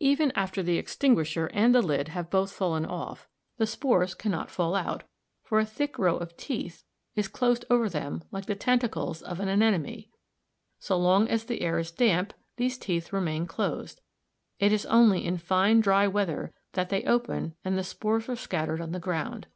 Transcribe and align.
Even 0.00 0.32
after 0.34 0.64
the 0.64 0.78
extinguisher 0.78 1.48
and 1.54 1.72
the 1.72 1.80
lid 1.80 2.08
have 2.08 2.28
both 2.28 2.50
fallen 2.52 2.84
off, 2.84 3.28
the 3.56 3.68
spores 3.68 4.16
cannot 4.16 4.50
fall 4.50 4.74
out, 4.74 5.04
for 5.44 5.60
a 5.60 5.64
thick 5.64 5.96
row 5.96 6.16
of 6.16 6.36
teeth 6.36 6.38
(t, 6.38 6.62
Fig. 6.64 6.70
35) 6.70 6.84
is 7.14 7.28
closed 7.28 7.64
over 7.70 7.88
them 7.88 8.24
like 8.32 8.46
the 8.46 8.56
tentacles 8.56 9.22
of 9.22 9.38
an 9.38 9.46
anemone. 9.48 10.08
So 10.80 10.98
long 10.98 11.28
as 11.28 11.44
the 11.44 11.60
air 11.62 11.78
is 11.78 11.92
damp 11.92 12.34
these 12.56 12.78
teeth 12.78 13.12
remain 13.12 13.46
closed; 13.46 14.00
it 14.58 14.72
is 14.72 14.86
only 14.86 15.24
in 15.24 15.38
fine 15.38 15.78
dry 15.78 16.08
weather 16.08 16.52
that 16.72 16.88
they 16.88 17.04
open 17.04 17.54
and 17.64 17.78
the 17.78 17.84
spores 17.84 18.28
are 18.28 18.34
scattered 18.34 18.80
on 18.80 18.90
the 18.90 18.98
ground. 18.98 19.46